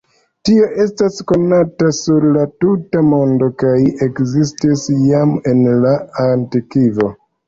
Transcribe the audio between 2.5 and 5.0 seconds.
tuta mondo kaj ekzistis